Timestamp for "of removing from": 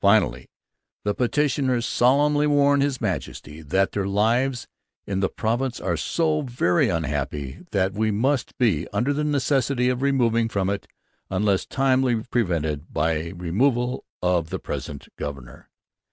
9.88-10.70